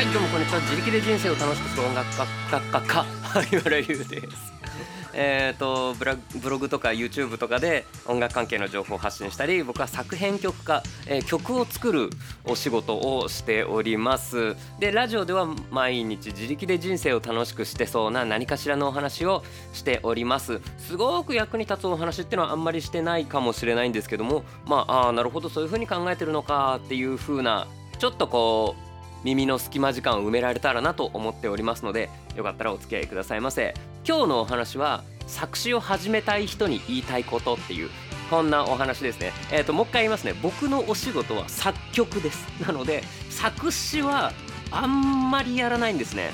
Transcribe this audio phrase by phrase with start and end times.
[0.00, 0.60] はいどうもこんにちは。
[0.60, 3.94] 自力で人生を楽しくする音楽家家か萩原優で
[4.30, 4.50] す。
[5.12, 12.08] えーとブラブログとか YouTube とかで音楽関係の情報を発信したり僕は作編曲家、えー曲を作る
[12.46, 14.56] お仕事をしております。
[14.78, 19.44] でラジオでは毎日自力で人生を楽しくしてそうな何かしらのお話を
[19.74, 20.62] しております。
[20.78, 27.66] すごく役に立つお話っていうのはあんまりしてないかもしれないんですけどもまああーなるほどそういう風に考えてるのかっていう風な
[27.98, 28.89] ちょっとこう
[29.24, 33.74] 耳の隙間時間を埋められたらなと思っておりますのでよかったらお付き合いくださいませ。
[34.06, 37.90] 今日のお話は作詞を始めたい人に言いたいことっていう
[38.30, 39.32] こんなお話ですね。
[39.52, 40.34] えっ、ともう一回言いますね。
[40.42, 42.46] 僕のお仕事は作曲です。
[42.60, 44.32] なので作詞は
[44.70, 46.30] あんまりやらないんですね。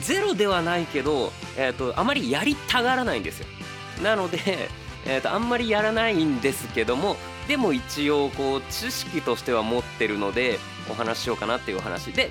[0.00, 3.46] ゼロではないけど、えー、とあまりやりたがらないんですよ。
[4.02, 4.68] なので、
[5.06, 7.16] えー、とあんまりやらないんですけども
[7.48, 10.58] でも一応こう知識としては持ってるので
[10.90, 12.12] お話ししようかなっていう話。
[12.12, 12.30] で、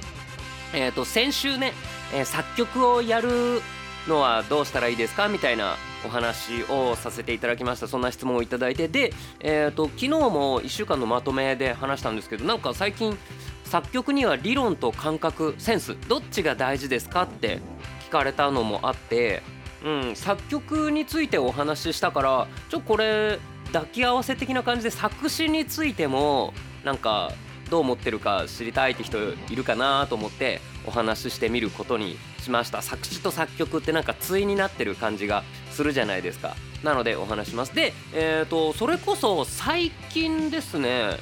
[0.74, 1.74] えー、と先週ね、
[2.14, 3.62] えー作曲をやる
[4.08, 7.88] のはどうしたらいいですかみたいなお話をさせていただきました。
[7.88, 8.88] そんな質問をいただいて。
[8.88, 13.18] で、えー、と昨日も1週間のまとめで話したんですけどなんか最近
[13.66, 17.60] 作曲には理論と感覚センスどっちが大事ですかって
[18.08, 19.42] 聞かれたのもあって、
[19.84, 23.40] うん、作曲についてお話ししたからちょっとこれ
[23.74, 26.54] 抱き合わせ的な感じで作詞についても
[26.84, 27.32] なんか
[27.70, 29.18] どう思ってるか知りたいって人
[29.50, 32.82] いるかなと思ってお話ししてみることにしました。
[32.82, 36.56] 作詞と作曲ってなんか対になってる感じがするじゃないですか。
[36.84, 37.74] なのでお話します。
[37.74, 41.18] でえっ、とそれこそ最近ですね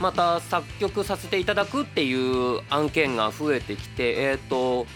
[0.00, 4.86] また作曲させていただくっていう案件が増えてきてえっ、と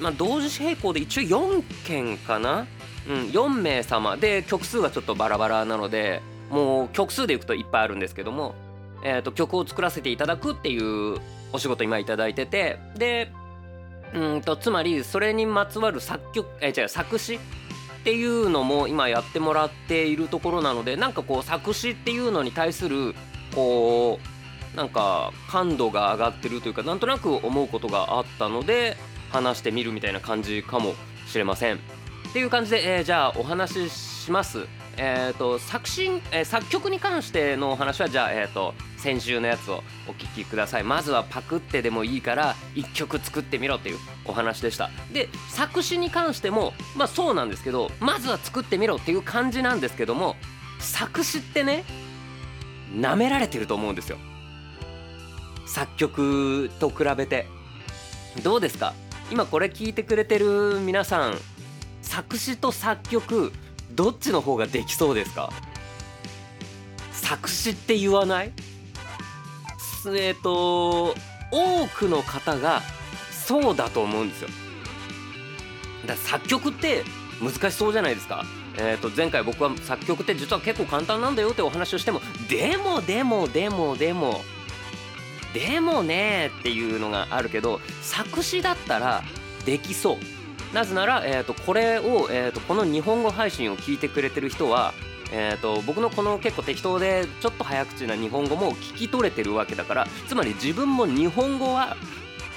[0.00, 2.66] まあ同時並行で一応4件かな？
[3.06, 4.16] うん、4名様。
[4.16, 8.54] で曲数はちょっとバラバラなのでもう曲数でいくといっぱいあるんですけども、
[9.04, 11.18] えー、と曲を作らせていただくっていう
[11.52, 13.30] お仕事今いただいててで
[14.14, 17.38] うんとつまりそれにまつわる作曲え違う作詞っ
[18.04, 23.14] ていうのも今やってもらっているところなのでなんかこう作詞っていうのに対する
[23.54, 24.18] こ
[24.74, 28.96] うなんか感度が上がってるというかなんとなく思うことがあったので
[29.30, 30.94] 話してみるみたいな感じかも
[31.26, 31.76] しれません。
[31.76, 31.78] っ
[32.32, 33.92] ていう感じで、えーじゃあお話し
[34.24, 34.66] します。
[34.96, 40.84] えー、と作詞、えー作曲に関してのお話はじゃあ、えー、と先週のやつをお聞きください。
[40.84, 44.90] まずはパクってでもいいから1曲作ってみろっていうお話でした。
[45.12, 50.36] で作詞に関してもまあそうなんですけどまずは作ってみろっていう感じなんですけども
[50.78, 51.84] 作詞ってね
[52.94, 54.18] 舐められてると思うんですよ。
[55.66, 57.46] 作曲と比べて。
[58.42, 58.94] どうですか？
[59.30, 61.38] 今これ聞いてくれてる皆さん
[62.02, 63.52] 作詞と作曲
[63.94, 65.50] どっちの方ができそうですか？
[67.12, 68.52] 作詞って言わない？
[70.16, 71.14] えっ、と
[71.50, 72.82] 多くの方が
[73.30, 74.48] そうだと思うんですよ。
[76.06, 77.04] だ作曲って
[77.40, 78.44] 難しそうじゃないですか。
[78.76, 84.42] えー、と前回僕は作曲って実は結構簡単なんだよってお話をしてもでもでもでもでも
[85.54, 89.22] でもねっていうのがあるけど作詞だったら
[89.64, 90.33] できそう。
[90.74, 94.92] なぜなら、えー、とこれを、えー、とこの日本語配信を聞いてくれてる人は、
[95.32, 101.96] えー、と僕のこの結構適当でちょっと早口な日本語も聞き取れてるわけだからつまり自分も日本語は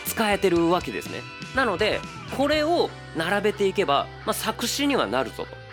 [0.05, 1.21] 使えてるわけですね。
[1.55, 1.99] なので
[2.35, 5.67] これを並べていけば、まあ、作詞にはなるぞと。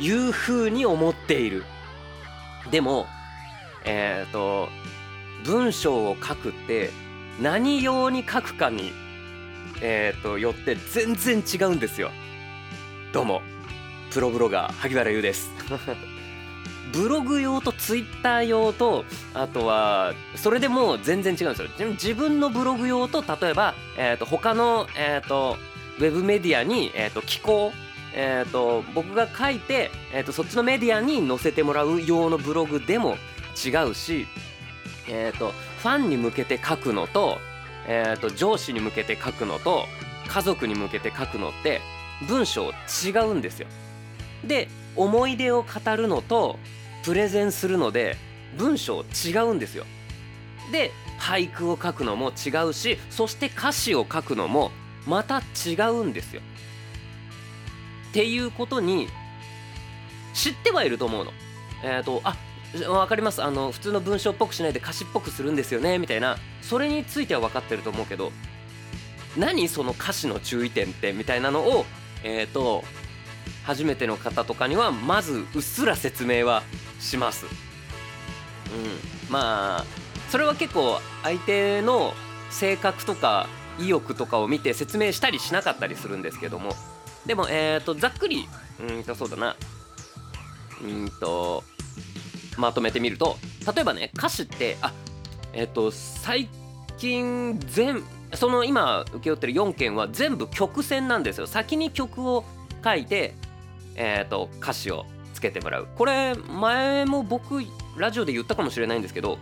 [0.00, 1.64] いうふうに思っている。
[2.70, 3.06] でも
[3.84, 4.68] えっ、と
[5.44, 6.90] 文章を書くって
[7.40, 8.92] 何用に書くかに
[9.80, 12.10] えー、とよって全然違うんですよ。
[13.12, 13.42] どうも。
[14.12, 15.50] プロブロガー萩原優です。
[16.92, 21.88] ブログ用とツイッター用とあとはそれでも全然違うんですよ。
[21.90, 25.56] 自分のブログ用と例えば、えー、と他の、えー、と
[25.98, 27.72] ウェブメディアに、えー、と寄稿
[28.14, 33.16] えー、と僕が書いて、えー、とそっちのメディアに載せてもらう用のブログでも
[33.54, 34.26] 違うし、
[35.08, 37.38] えー、とファンに向けて書くのと,、
[37.86, 39.84] えー、と上司に向けて書くのと
[40.28, 41.80] 家族に向けて書くのって
[42.28, 42.70] 文章
[43.06, 43.66] 違うんですよ。
[44.44, 46.58] で思い出を語るのと
[47.04, 48.16] プレゼンするので
[48.56, 49.84] 文章違うんですよ。
[50.72, 54.70] で俳句を書くのも違うしそして歌詞を書くのも
[55.06, 56.42] また違うんですよ。
[58.10, 59.08] っていうことに
[60.32, 61.32] 知ってはいると思うの。
[61.82, 62.36] えっ、とあ
[62.88, 63.42] わかります。
[63.42, 65.98] あの普通の文章っぽくしないで歌詞っぽくするんですよね。
[65.98, 66.36] みたいな。
[66.62, 68.32] それについては分かってると思うけど。
[69.36, 71.12] 何その歌詞の注意点って？
[71.12, 71.84] みたいなのを
[72.22, 72.84] えっ、と
[73.64, 76.62] 初めての方とかにはまずうっすら説明は
[77.00, 77.46] します。
[77.46, 77.50] うん、
[79.30, 79.84] まあ
[80.30, 82.14] それは結構相手の
[82.50, 83.48] 性格とか
[83.78, 86.72] 意欲とかを見て説明したりしなかったりするんですけども。
[87.26, 88.48] でもえっ、とざっくり。
[88.80, 89.56] うんとそうだな。
[90.82, 91.64] うんと
[92.56, 93.36] まとめてみると
[93.74, 94.92] 例えばね歌詞ってあ
[95.52, 96.48] えっ、と最
[96.98, 98.02] 近全
[98.34, 101.46] その今請け負ってる4件は全部曲線なんですよ。
[101.46, 102.44] 先に曲を
[102.84, 103.34] 書いて
[103.94, 105.86] えっ、と歌詞をつけてもらう。
[105.96, 107.62] これ前も僕
[107.96, 109.38] ラジオで言ったかもしれないんですけど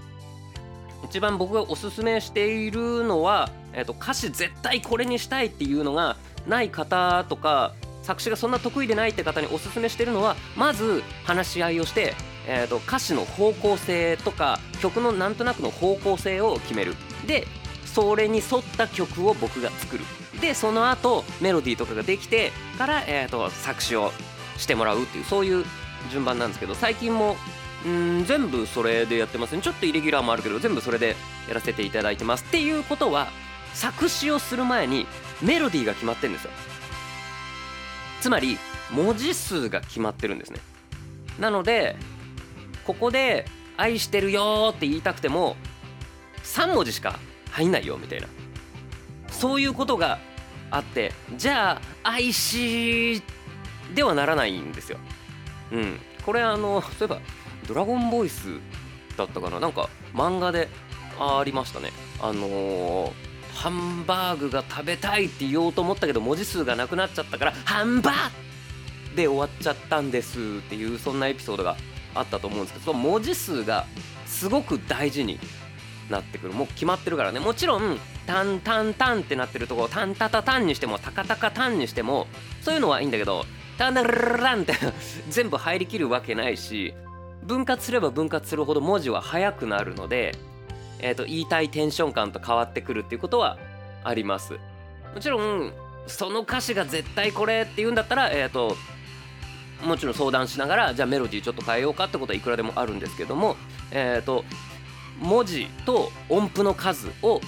[1.04, 6.16] 一番僕がおすすめしているのは、えー、と歌詞絶対これにしたいっていうのが
[6.46, 12.14] ない方とか作詞がそんな得意でないって方におすすめしてるのはまず話し合いをして、
[12.46, 16.94] えー、と歌詞の方向性とか曲のなんとなくの方向性を決める。
[17.26, 17.46] で
[17.84, 20.04] それに沿った曲を僕が作る。
[20.40, 24.12] でその後メロディーとかができてから、えー、と作詞を
[24.56, 25.64] してもらうっていうそういう
[26.10, 27.36] 順番なんですけど最近も
[27.84, 29.62] うん全部それでやってますね。
[29.62, 31.16] ちょっとイレギュラーもあるけど全部それで
[31.48, 32.44] やらせていただいてます。
[32.44, 33.28] っていうことは
[33.74, 35.06] 作詞をする前に
[35.40, 36.50] メロディーが決まってるんですよ。
[38.20, 38.58] つまり
[38.90, 40.60] 文字数が決まってるんですね。
[41.40, 41.96] なので
[42.84, 43.46] ここで
[43.76, 45.56] 「愛してるよ」って言いたくても
[46.44, 47.18] 3文字しか
[47.50, 48.28] 入んないよみたいな。
[49.30, 50.18] そういうことが
[50.70, 53.22] あってじゃあ「愛し」
[53.94, 54.98] ではならないんですよ。
[55.70, 56.00] うん。
[56.24, 57.18] これあのそういえば
[57.66, 58.48] ドラゴンボイス
[59.16, 59.60] だったかな？
[59.60, 60.68] なんか漫画で
[61.18, 61.92] ありましたね。
[62.20, 63.12] あのー、
[63.54, 71.76] ハンバーグが食べたいって言おうと思ったけど文字数がなくなっちゃったからハンバーで終わっちゃったんですっていうそんなエピソードが
[72.14, 73.86] あったと思うんですけどその文字数が
[74.26, 75.38] すごく大事に
[76.10, 76.52] なってくる。
[76.52, 77.40] もう決まってるからね。
[77.40, 82.26] もちろんタンタンタンってなってるところタンタタタンにしてもタカタカタンにしても
[82.60, 83.44] そういうのはいいんだけど
[83.78, 84.74] タンダルランって
[85.28, 86.94] 全部入りきるわけないし
[87.42, 90.36] 分割すれば分割するほど文字は速くなるので、
[91.00, 93.58] えーと、言いたいテンション感と変わってくるっていうことは
[94.04, 94.52] あります。
[95.14, 95.72] もちろん
[96.06, 98.76] その歌詞が絶対これって言うんだったらえ、ー、と
[99.82, 103.56] もちろん相談しながらじゃあメロディーちょっと変えようかってことはいくらでもあるんですけども
[103.90, 104.44] え、ー、と
[105.20, 107.40] 文字と音符の数を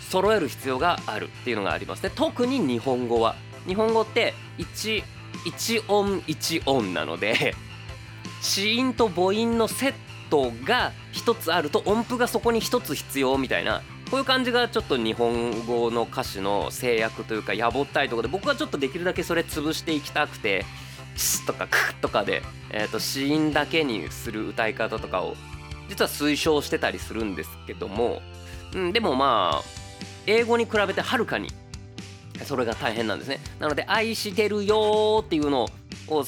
[0.00, 2.02] 揃える必要があるっていうのがあります。
[2.02, 3.34] ね特に日本語は。
[3.66, 5.02] 日本語って1
[5.46, 7.54] 1音1音なので
[8.42, 9.94] 子音と母音のセッ
[10.30, 20.66] トが1つあると音符がそこに1つ必要みたいなこういう感じがちょっと日本語の歌詞の制約というかやぼったいところで僕はちょっとできるだけそれ潰していきたくて
[21.16, 25.36] 「ス」とか「ク」とかで、えー、と子音だけにする歌い方とかを
[25.88, 28.22] 実は推奨してたりするんですけども、
[28.74, 29.62] うん、でもまあ
[30.26, 31.48] 英語に比べてはるかに
[32.44, 33.40] それが大変なんですね。
[33.60, 35.64] なので「愛してるよ」っていうの
[36.08, 36.24] を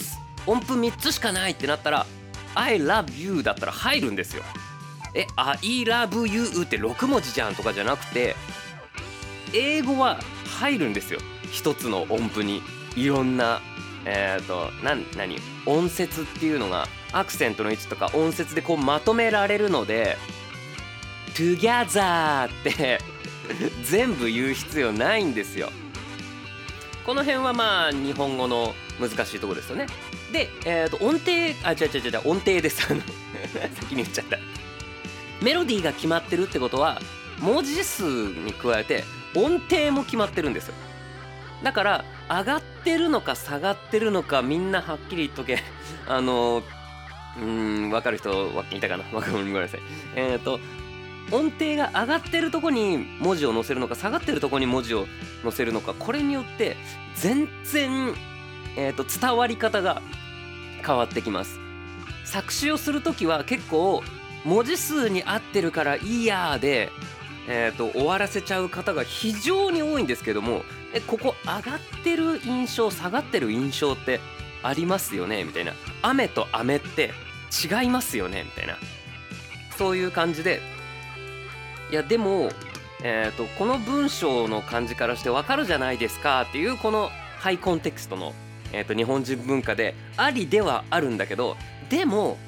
[0.47, 2.07] 音符3つしかないってなったら
[2.55, 4.43] I love you だったら入るんですよ。
[5.17, 8.37] え I love you って6文字じゃんとかじゃなくて
[9.53, 10.19] 英語は
[10.59, 11.21] 入るんですよ。
[11.51, 12.63] 一つの音符に。
[12.97, 13.61] いろんな
[14.05, 15.39] えっ、ー、と何何？
[15.67, 20.17] 音節っていうのがアクセントの位置とか音節でこうまとめられるので
[21.35, 22.99] together って
[23.85, 25.71] 全部言う必要ないんですよ。
[27.05, 29.87] この辺はまあ日本語の難しいとこですよね。
[30.33, 32.83] で、えー、と音程あ違う違う違う音程です。
[33.81, 34.39] 先に言っちゃった。
[35.43, 37.01] メロディーが決まってるってことは
[37.41, 40.75] 文字数に加えて音程も決まってるんですよ。
[41.63, 45.59] だから上がってるのか下がってるのかみんなはっきり言っとけ。
[46.09, 46.63] あの
[47.37, 49.05] うん分かる人いたかな？
[49.13, 49.81] ごめんなさい。
[50.15, 50.61] えっ、ー、と
[51.31, 55.07] 音程が上がってるとこに文字を載せるのか下がってるとこに文字を
[55.43, 56.77] 載せるのかこれによって
[57.17, 58.15] 全然、
[58.77, 60.03] えーと伝わり方が
[60.85, 61.59] 変わってきます。
[62.25, 64.03] 作詞をする時は結構
[64.45, 66.91] 文字数に合ってるからいいやで、
[67.49, 70.63] えーと、終わらせちゃう方が非常に多いんですけども
[70.95, 74.21] えここ上がってる印象下がってる印象って
[74.63, 75.45] ありますよね？
[75.45, 75.73] みたいな。
[76.03, 77.13] 雨と雨って
[77.53, 78.45] 違いますよね？
[78.45, 78.77] みたいな。
[79.77, 80.61] そういう感じで。
[81.91, 82.51] いやでも、
[83.03, 86.47] えーとこの文章の感じからしてわかるじゃないですか？
[86.49, 88.33] っていうこのハイコンテクストの
[88.73, 91.57] えーと、日本人文化でありではあるんだけど
[91.91, 92.39] でも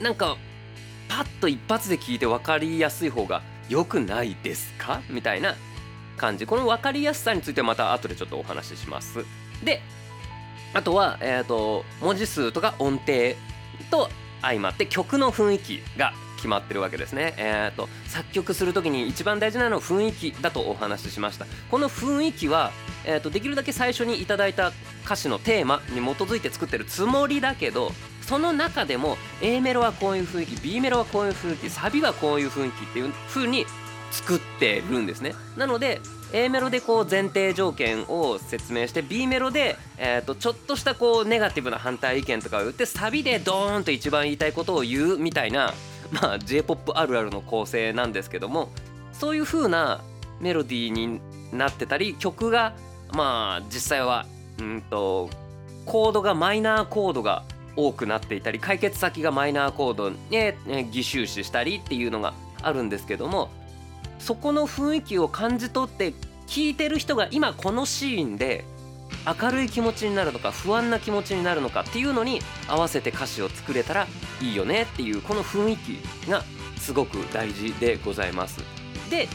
[0.00, 0.38] なんか
[1.06, 5.00] パッと一発で聞いて分かりやすい方が良くないですか？
[5.08, 5.54] みたいな
[6.16, 9.24] 感じこの分かりやすさについてまた後でちょっとお話しします
[9.64, 9.80] で
[10.72, 13.34] あとは、えーと、文字数とか音程
[13.90, 14.10] と
[14.42, 17.32] 相まって曲の雰囲気が決まってるわけですね。
[17.38, 21.46] えーと、作曲する時に一番大事なのは雰囲気だとお話ししました。
[21.70, 22.72] この雰囲気は、
[23.04, 24.72] えーとできるだけ最初にいただいた
[25.04, 27.92] 歌詞のテーマに基づいて作ってるつもりだけど
[28.26, 33.66] その中でも A メロはこういう雰囲気 B メロはこういう雰囲気サビはこういう雰囲気っていう風に
[34.10, 35.34] 作ってるんですね。
[35.56, 36.00] なので
[36.32, 45.74] A メロでこう前提条件を説明して B メロで、えー、とちょっとしたこうネガティブな反対意見とかを言ってサビでドーンと一番言いたいことを言うみたいな、
[46.10, 48.70] まあ、j p o p あるあるの構成なんですけども
[49.12, 50.02] そういう風な
[50.40, 51.20] メロディーに
[51.52, 52.74] なってたり曲が
[53.12, 54.26] まあ実際は
[54.58, 55.30] うんと
[55.86, 57.44] コードがマイナーコードが
[57.76, 63.50] 多くなっていたり解決先がマイナーコードに偽収支したりっていうのがあるんですけども
[64.18, 66.14] そこの雰囲気を感じ取って
[66.46, 68.64] 聞いてる人が今このシーンで
[69.26, 74.06] 明るい気持ちになるのか不安な気持ちになるのかっていうのに合わせて歌詞を作れたら
[74.42, 76.42] いいよねっていうこの雰囲気が
[76.78, 78.60] すごく大事でございます。
[79.10, 79.28] で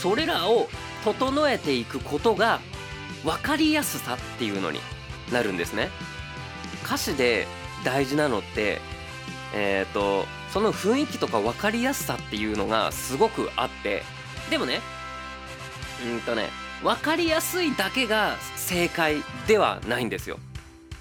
[0.00, 0.68] それらを
[1.04, 2.60] 整えていくことが
[3.24, 4.80] 分かりやすさっていうのに
[5.32, 5.88] なるんですね。
[6.84, 7.46] 歌詞で
[7.84, 8.80] 大事なのって
[9.54, 14.02] えっ、ー、とその雰囲気とか分かりやすさっていうのがすごくあって
[14.50, 14.80] でもね
[16.06, 16.48] うんとね
[16.82, 20.38] 分かりやすいだけが正解ではないんですよ。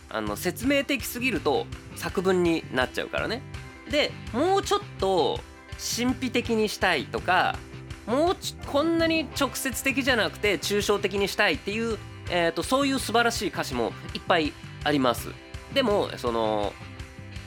[0.09, 3.41] あの説明的すぎると作文になっちゃうからね。
[3.89, 5.39] でもうちょっと
[5.79, 7.57] 神秘的にしたいとか
[8.05, 8.35] もう
[8.67, 11.97] こんなに直接的じゃなくて抽象的にしたいっていう、
[12.29, 15.29] えーと、そういう素晴らしい歌詞もいっぱいあります。
[15.73, 16.73] でもその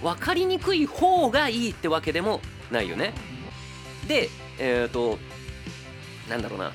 [0.02, 2.40] 分かりにくい方がいいってわけでも
[2.70, 3.12] ないよね。
[4.08, 4.28] で
[4.58, 5.18] えっ、ー、と
[6.28, 6.72] なんだろうな。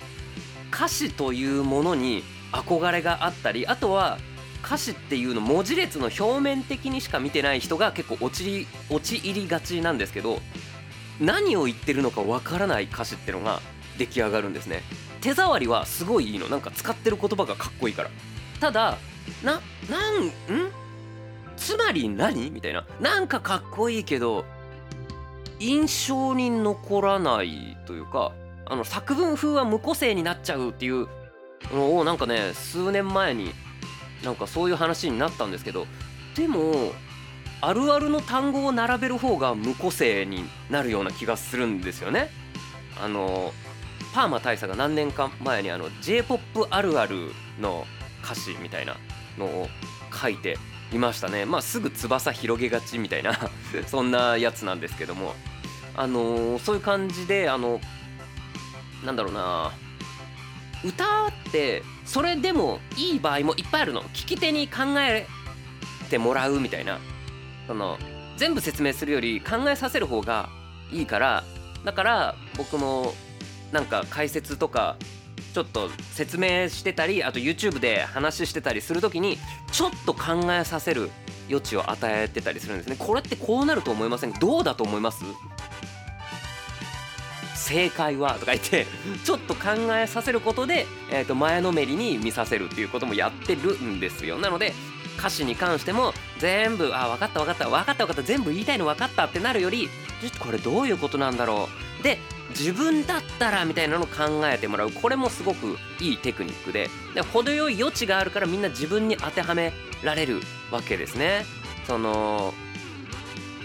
[0.72, 4.20] 歌詞というものに憧れがあったりあとは
[4.64, 10.40] 歌詞っていうの文字列の表面的にしか見てない人が結構陥り陥りがちなんですけど
[11.20, 13.62] 何を言ってるのかわからない歌詞ってのが
[13.98, 14.82] 出来上がるんですね。
[15.20, 16.48] 手触りはすごいいいの。
[16.48, 18.10] なんか使ってる言葉がかっこいいから。
[18.62, 18.98] ただ
[19.44, 20.32] ななんん
[21.60, 22.50] つまり何？
[22.50, 24.46] みたいななんかかっこいいけど
[25.60, 28.32] 印象に残らないというか
[28.66, 31.08] あの作文風は無個性になっちゃうっていう
[31.74, 33.52] のをなんかね数年前に
[34.24, 35.86] なんかそういう話になったんですけど
[36.36, 36.94] でも
[37.62, 42.30] あるあるの単語を並べる方が無個性になるような気がするんですよね。
[43.02, 43.52] あの
[44.14, 47.86] パーマ大佐が何年か前にあの J−POP あるあるの
[48.24, 48.96] 歌詞みたいな
[49.38, 49.68] のを
[50.14, 50.58] 書いて
[50.92, 51.46] いましたね。
[51.46, 53.38] まあすぐ翼広げがちみたいな
[53.88, 55.36] そんなやつなんですけども。
[55.96, 57.82] あのそういう感じであの
[59.04, 59.72] なんだろうな。
[60.84, 64.04] 歌ってそれでもいい場合もいっぱいあるの。
[64.14, 65.28] 聞き手に考え
[66.10, 67.00] てもらうみたいな。
[67.68, 67.98] その
[68.38, 70.50] 全部説明するより考えさせる方が
[70.92, 71.44] いいから。
[71.84, 73.14] だから僕も
[73.72, 74.96] なんか解説とか
[75.54, 79.38] ちょっと説明してたりあと YouTube で話してたりする時に
[79.72, 81.10] ちょっと考えさせる
[81.50, 82.96] 余地を与えてたりするんですね。
[82.98, 84.34] これってこうなると思いません？
[84.34, 85.24] どうだと思います？
[87.56, 88.88] 正解はとか言って
[89.24, 94.40] ちょっと考えさせることで、えー、と前のめりに見させるっていうこともやってるんですよ。
[94.40, 94.74] なので
[95.20, 99.90] 歌詞に関しても全部あ分かった分かった分かった分かった全部言いたいの分かったってなるより
[100.40, 101.89] これどういうことなんだろう？
[102.04, 102.18] で
[102.52, 104.92] 自分だったらみたいなのを考えてもらう。
[104.92, 106.90] これもすごくいいテクニックで。
[107.14, 110.42] で程よい余地があるからみんな自分に当てはめられる
[110.72, 111.46] わけですね。
[111.86, 112.54] その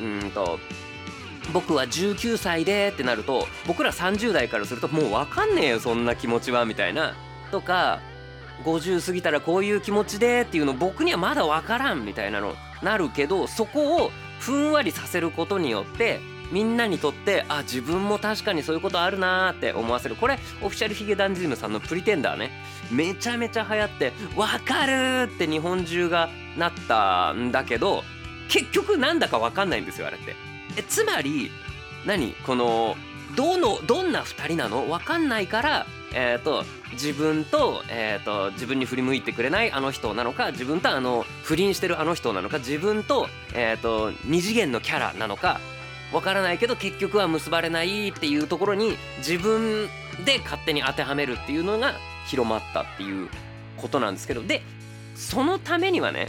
[0.00, 0.58] うんと
[1.52, 7.14] 僕は19歳でってなると僕ら30代からするともう分かんねえよそんな気持ちはみたいな。
[7.50, 8.00] とか
[8.64, 14.10] 50過ぎたらこういう気持ちでっていうの僕にはまだ分からんみたいなのなるけどそこを
[14.40, 16.20] ふんわりさせることによって
[16.52, 22.50] みんなにとってあ自分も確かにそういうことあるなーって思わせるこれオフィシャルヒゲダンジムさんの「プリテンダーね」
[22.90, 28.04] めちゃめちゃ流行って「分かる!」って日本中がなったんだけど
[28.48, 30.36] 結局なんだか分かんないんですよあれって。
[30.76, 31.50] えつまり
[32.04, 32.34] 何？
[32.46, 32.96] この
[33.36, 34.88] どのどんな2人なの？
[34.88, 35.86] 分かんないから
[36.16, 45.60] えーと、自分と,、えーと、自分に振り向いてくれないあの人なのか自分とあの不倫してるあの人なのか自分と,、えーと、二次元のキャラなのか
[46.14, 49.88] 分からないけど結局は結ばれないっていうところに自分
[50.24, 51.94] で勝手に当てはめるっていうのが
[52.28, 53.28] 広まったっていう
[53.76, 54.62] ことなんですけどで
[55.16, 56.28] そのためにはね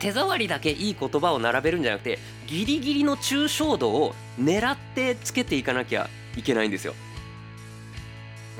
[0.00, 6.94] 手触りだけいい言葉を並べるんじゃなくてギリギリの抽象度を狙ってつけていかなきゃいけないんですよ。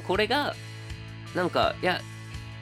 [0.06, 0.54] これが
[1.34, 2.00] なんかいや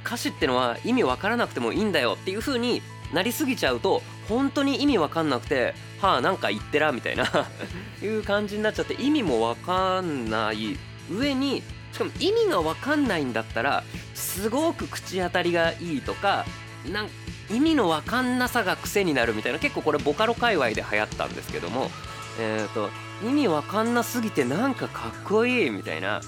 [0.04, 2.80] 歌詞ってのは意味わからなくてもいいんだよっていう風に
[3.12, 7.24] なりすぎちゃうと本当に意味わかんなくてはあなんか言ってらみたいな
[8.02, 10.78] いう感じになっちゃって意味もわかんない
[11.10, 16.44] 上にしかも意味がわかんないんだったらすごく口当たりがいいとか
[16.90, 17.08] なん
[17.50, 21.90] 意味のわかんなさが癖になるみたいな結構これボカロ界隈で流行ったんですけども
[22.38, 22.90] えーと、
[23.26, 26.20] 意味わかんなすぎてなんかかっこいいみたいな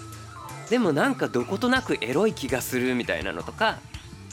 [0.71, 3.79] でもなんかどことなくエロい気がするみたいなのとか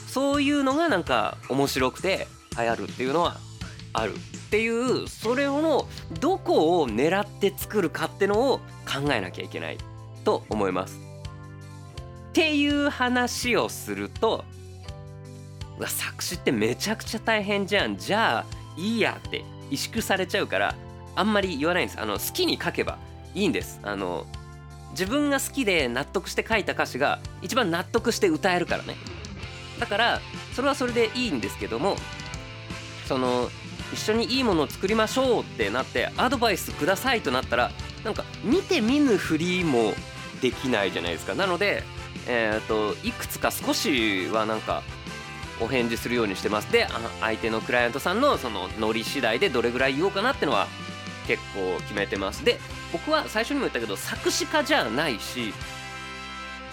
[0.08, 3.38] そういうのがなんか面白くて流行るっていうのは
[4.00, 5.88] あるっていうそれの
[6.20, 9.78] どこを狙って作るかってのを考えなきゃいけない
[10.24, 11.00] と思います。
[12.30, 14.44] っていう話をすると
[15.86, 17.98] 作詞ってめちゃくちゃ大変じゃん。
[17.98, 18.46] じゃあ
[18.78, 20.76] いいやって萎縮されちゃうから
[21.16, 22.00] あんまり言わないんです。
[22.00, 22.98] あの好きに書けば
[23.34, 23.80] いいんです。
[23.84, 24.26] あの
[24.92, 28.96] 自分が好きで納得して書いた歌詞が一番納得して歌えるからね。
[29.80, 30.22] だから
[30.54, 31.98] それはそれでいいんですけども
[33.08, 33.50] その
[33.94, 37.72] 一緒にいいものを作りましょうってなってアドバイスくださいとなったら
[38.04, 39.94] なんか見て見ぬふりも
[40.42, 41.34] できないじゃないですか。
[41.36, 41.84] なので
[42.28, 44.84] えっ、ー、といくつか少しはなんか
[45.62, 46.72] お返事するようにしてます。
[46.72, 46.88] で
[47.22, 50.68] 相手のクライアントさんのそのノリ次第でどれぐらい言おうかなってのは
[51.28, 52.44] 結構決めてます。
[52.44, 52.60] で
[52.92, 55.54] 僕は最初にも言ったけど作詞家じゃないし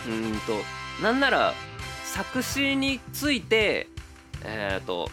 [0.07, 0.61] うんと
[1.03, 1.55] なんなら
[2.05, 3.89] 作詞について
[4.45, 5.11] えっ、ー、と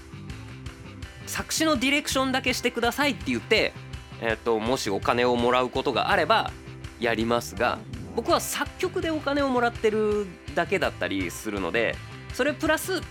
[1.29, 3.73] 作詞のディレクションだけしてくださいって言って、
[4.21, 6.51] えーと、もしお金をもらうことがあれば
[6.99, 7.79] やりますが
[8.15, 11.95] 僕は作曲でお金をもらってるだけだったりするので
[12.33, 13.01] それプラス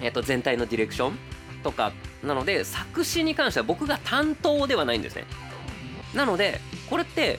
[0.00, 1.18] えー、と全体のディレクション
[1.62, 1.92] とか
[2.22, 5.24] なので作詞に関しては僕が担当ではないんですね。
[6.14, 7.38] なのでこれって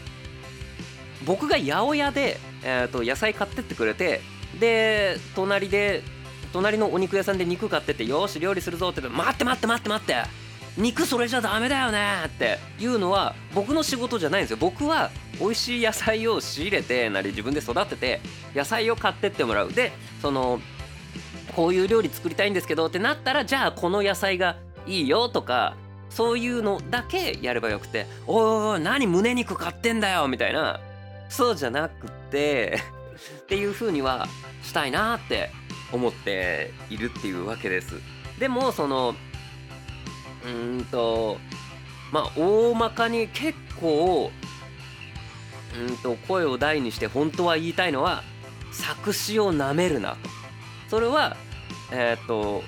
[1.26, 4.22] 僕が八百屋で、えー、と野菜買ってってくれて
[4.60, 6.04] で隣で
[6.54, 10.16] 隣のお肉屋さんで肉買っててよし料理するぞって言って待って待って待って待って。
[10.78, 12.24] 肉それじゃダメだよね。
[12.28, 14.58] っていうのは僕の仕事じゃないんですよ。
[14.60, 18.22] 僕は美味しい野菜を仕入れてなり自分で育てて
[18.56, 19.74] 野菜を買ってってもらう。
[19.74, 19.92] で
[20.22, 20.62] その
[21.56, 24.56] こういう料理作りたいんですけどってなったらじゃあこの野菜が
[24.88, 25.76] いいよとか
[26.10, 28.44] そういうのだけやればよくて「おい
[28.74, 30.80] おい何胸肉買ってんだよ」みたいな。
[31.28, 32.80] そうじゃなくて
[33.44, 34.28] っていう風には
[34.64, 35.50] したいなって
[35.92, 37.96] 思っているっていうわけです。
[38.40, 39.16] でもその
[40.46, 41.38] うんと
[42.12, 44.32] まあ大まかに結構
[45.78, 48.24] うんと声を大にして本当は言いたいのは
[48.72, 50.18] 作詞をなめるなと。
[50.90, 51.38] それは
[51.92, 52.64] えっ、ー、と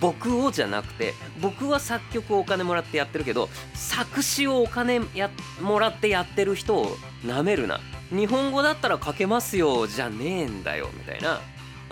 [0.00, 11.40] 僕をじゃなくて僕は作曲をお金もらってやってるけど作詞をお金やもらってやってる人をなめるな日本語だったら書けますよじゃねえんだよみたいな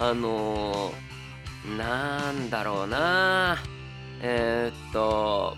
[0.00, 3.58] あのー、なんだろうな。
[4.22, 5.56] えー、っと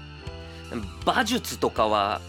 [1.04, 2.20] 馬術とかは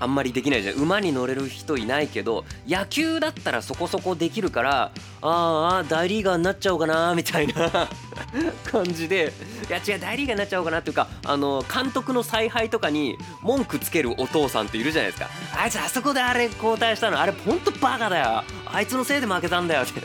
[0.00, 0.74] あんまりできないじゃん。
[0.74, 7.88] 馬に乗れる人いないけど野球だったらそこそこできるからああ大リーガーになっちゃおうかなみたいな
[8.68, 9.32] 感じで。
[9.68, 15.30] いや違う大リーガーになっちゃおうかなっていうかあの監督の采配とかに文句つけるお父さんっているじゃないですか。
[15.56, 18.42] あいつあそこであれ交代したのあれほんとバカだよ。
[18.72, 20.02] あいつのせいで負けたんだよって。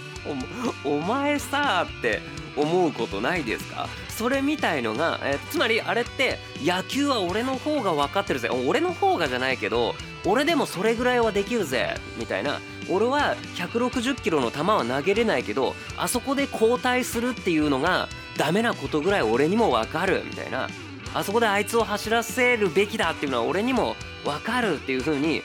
[0.84, 2.22] お前さーって
[2.56, 3.88] 思うことないですか？
[4.10, 8.50] それみたいのが、えつまりあれって野球は俺の方が分かってるぜ。
[8.50, 11.96] 俺の方がじゃないけど俺でもそれぐらいはできるぜ。
[12.18, 12.60] みたいな。
[12.90, 20.24] 俺は160キロの球は投げれないけどあそこで交代するっていうのがダメなことぐらい俺にも分かる。
[20.26, 20.68] みたいな。
[21.14, 25.42] あそこであいつを走らせるべきだっていうのは俺にも分かるっていう風に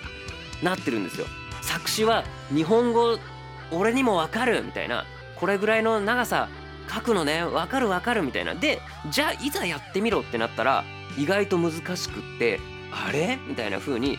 [0.63, 1.27] なってるんですよ。
[1.61, 3.19] 作詞は日本語
[3.71, 5.05] 俺にも分かるみたいな
[5.37, 6.49] これぐらいの長さ
[6.93, 8.55] 書くのねわかるわかるみたいな。
[8.55, 10.85] でじゃあいざやってみろってなったら
[11.17, 12.61] 意外と難しくって
[12.91, 13.39] あれ？
[13.47, 14.19] みたいな風に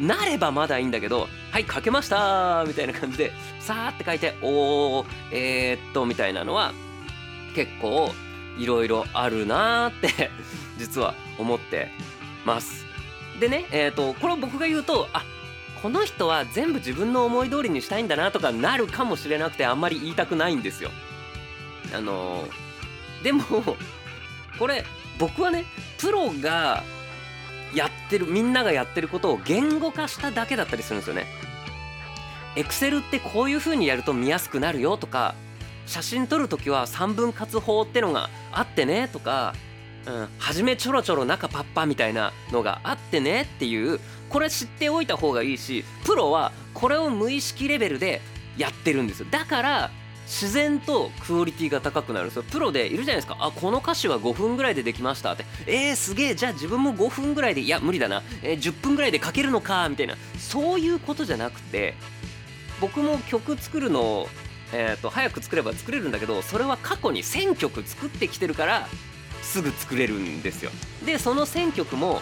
[0.00, 6.72] なればまだいいんだけどはい書けましたみたいな感じでさーって書いておーえー、っとみたいなのは
[7.54, 8.12] 結構
[8.56, 10.30] いろいろあるなーって
[10.78, 11.88] 実は思って
[12.46, 12.86] ます。
[13.40, 15.22] でねえー、っとこれを僕が言うとあ
[15.82, 20.90] この人は全部自分の思い通りにしたいんだなとかなるかもしれなくてあんまり言いたくないんですよ
[21.94, 22.44] あの
[23.22, 23.44] でも
[24.58, 24.84] これ
[25.18, 25.64] 僕はね
[25.98, 26.82] プロが
[27.74, 31.26] やってるみんながやってることを言語化しただけだったりするんですよね。
[32.56, 35.34] エクセルってこういう風にやると見やすくなるよとか
[35.86, 39.54] 写真撮る時は3分割法ってのがあってねとか、
[40.06, 48.20] うん、初めちょろちょろ中パッパみたいなのがあってねっていうこれ知っておいた方がいいしプロはこれを無意識レベルで
[48.56, 49.26] やってるんですよ。
[49.30, 49.90] だから
[50.26, 52.42] 自然とクオリティが高くなるんですよ。
[52.42, 53.36] プロでいるじゃないですか。
[53.40, 55.46] あこの歌詞は5分ぐらいでできましたって。
[55.66, 56.34] えー、すげえ。
[56.34, 60.16] じゃあ自分も5分ぐらいでいや無理だな、えー、10分ぐらいで書けるのかみたいな。
[60.38, 61.94] そういうことじゃなくて
[62.80, 64.28] 僕も曲作るの
[64.72, 68.86] えーと、早く作れば作れるんだけどそれは過去に1000曲作ってきてるから
[69.40, 70.70] すぐ作れるんですよ。
[71.06, 72.20] でその1000曲も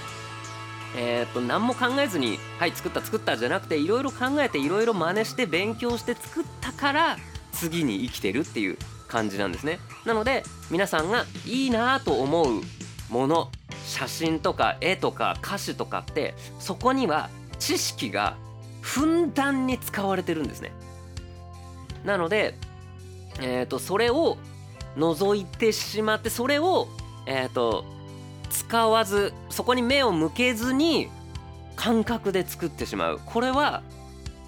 [0.95, 7.17] えー、と何も考えずにはい作った作ったじゃなくていろいろ考えていろいろ真似して勉強して作ったから
[7.53, 9.79] 次に生きてるっていう感じなんですね。
[10.05, 12.63] なので皆さんがいいなと思う
[13.11, 13.51] もの
[13.87, 18.37] 写真とか絵とか歌詞とかってそこには知識が
[18.81, 20.73] ふんだんに使われてるんですね。
[22.05, 22.55] なので、
[23.41, 24.39] えー、とそれを
[24.97, 26.89] 覗いてしまってそれを、
[27.27, 27.85] えー、と
[28.51, 31.09] 使わずそこに目を向けずに
[31.77, 33.21] 感覚で作ってしまう。
[33.25, 33.83] これは、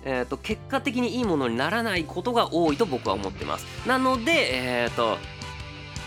[0.05, 3.67] えー、と結果的にいいものにならないことが多いと僕は思ってます。
[3.87, 5.19] なのでえっ、ー、と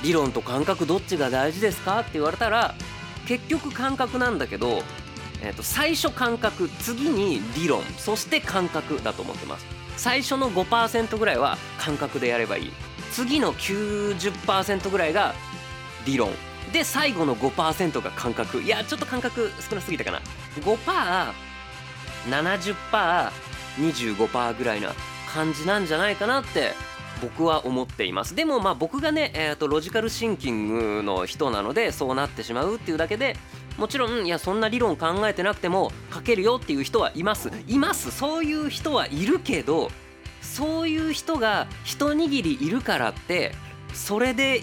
[0.04, 2.74] 理論と感覚どっちが大事ですかって言われたら
[3.28, 4.82] 結局感覚なんだけど、
[5.44, 9.66] えー、と最初感覚次に理論そして感覚だと思ってます。
[9.98, 12.72] 最初の5%ぐらいは感覚でやればいい。
[13.12, 15.36] 次の90%ぐらいが
[16.06, 16.32] 理論。
[16.72, 18.62] で最後の5%が感覚。
[18.62, 20.22] いやちょっと感覚少なすぎたかな。
[22.28, 24.94] 5%70%25% ぐらいな
[25.34, 26.74] 感じなんじゃないかなって
[27.22, 28.36] 僕は思っています。
[28.36, 33.38] でもまあ僕がね、えーと、ロジカルシンキングの人なのでそうなってしまうっていうだけで
[33.78, 37.52] もちろんいやそんな理論考えてなくても書けるよっていう人はいます。
[37.68, 38.12] います。
[38.12, 39.92] そういう人はいるけど
[40.42, 43.54] そういう人が一握りいるからって
[43.94, 44.62] それで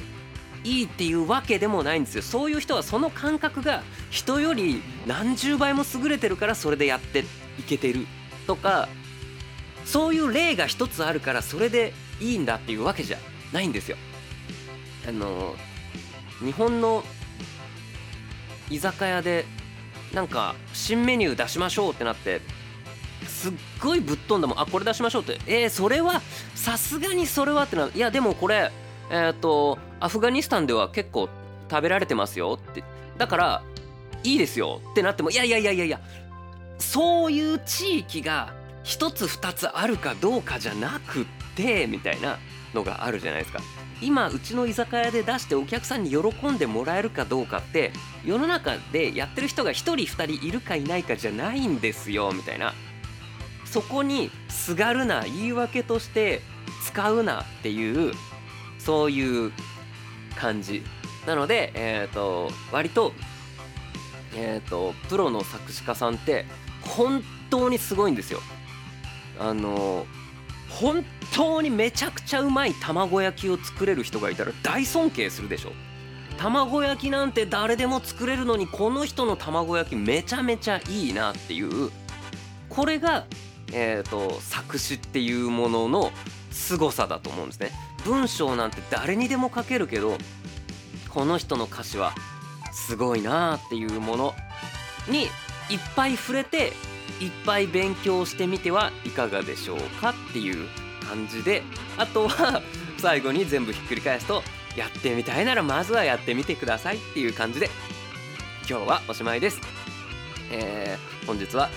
[0.64, 2.22] いいっていうわけでもないんですよ。
[2.22, 7.24] そういう人はその感覚が人より何十倍も優れてるからそれでやって
[7.58, 8.06] いけてる
[8.46, 8.88] とか
[9.84, 13.18] そういう例が一つあるからそれでいいんだっていうわけじゃ
[13.52, 13.96] ないんですよ。
[15.08, 15.56] あの
[16.44, 17.02] 日本の
[18.70, 19.46] 居酒屋で
[20.12, 22.40] なんか新メニュー出しましょうってなって
[23.26, 24.60] すっごいぶっ飛んだもん。
[24.60, 25.38] あこれ出しましょうって。
[25.46, 26.20] えー、それは
[26.54, 28.70] さすがにそれはってないやでもこれ
[29.10, 31.28] え、ー、とアフガニスタンでは結構
[31.70, 32.84] 食べられてますよって。
[33.16, 33.62] だから
[34.24, 36.00] いいですよってなってもいやいやいやいやいや
[36.78, 41.24] そういう地域が一つ二つあるかどうかじゃなくっ
[41.56, 42.38] てみたいな
[42.74, 43.60] のがあるじゃないですか。
[44.00, 47.90] 今うちの居酒屋で出してお客さんに喜んでもらえるかどうかって
[48.24, 52.74] 世の中でやってる人が1人2人いるかいないかじゃないんですよみたいな。
[53.64, 56.40] そこにすがるな言い訳として
[56.86, 58.14] 使うなっていう
[58.88, 59.52] そういう
[60.34, 60.82] 感じ
[61.26, 63.12] なので、えーと、割と,、
[64.34, 66.46] えーと、プロの作詞家さんって
[66.80, 68.40] 本当にすごいんですよ。
[69.38, 70.06] あの
[70.70, 75.72] 本当にめちゃくちゃうまい卵焼きを作れる人がいたら大尊敬するでしょ。
[76.38, 81.90] 卵焼きなんて誰でも作れるのにこの人の卵焼きめちゃめちゃいいなっていう
[82.70, 83.26] これが、
[83.74, 86.10] えーと作詞っていうものの
[86.58, 87.70] 凄さだと思うんですね。
[88.04, 90.18] 文章なんて誰にでも書けるけど
[91.08, 92.12] この人の歌詞は
[92.72, 94.34] すごいなっていうもの
[95.08, 95.30] にいっ
[95.96, 96.72] ぱい触れて
[97.20, 100.68] いっぱい勉強してみてはいかがでしょうかっていう
[101.08, 101.62] 感じで
[101.96, 102.60] あとは
[102.98, 104.42] 最後に全部ひっくり返すと
[104.76, 107.70] やってみたいならまずはやってみてくださいっていう感じで
[108.68, 109.60] 今日はおしまいです。
[110.50, 111.68] えー、本日は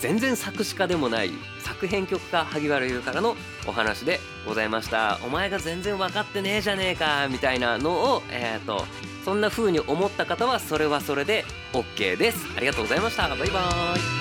[0.00, 1.30] 全然作詞家でもない
[1.60, 5.18] 作編曲家萩原優からのお話でございました。
[5.24, 8.84] お前が全然分かってねえじゃねえかみたいなのをえっ、ー、と
[9.24, 12.46] そんな風に思った方はそれはそれで OK です。
[12.56, 13.28] ありがとうございました。
[13.28, 14.13] バイバーイ。